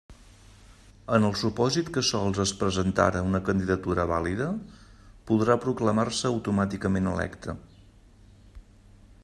[1.17, 4.47] En el supòsit que sols es presentara una candidatura vàlida,
[5.33, 7.59] podrà proclamar-se automàticament electa.